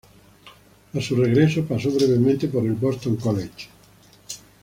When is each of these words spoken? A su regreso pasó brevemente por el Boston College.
A 0.95 0.99
su 0.99 1.15
regreso 1.15 1.63
pasó 1.63 1.91
brevemente 1.91 2.47
por 2.47 2.65
el 2.65 2.71
Boston 2.73 3.17
College. 3.17 3.67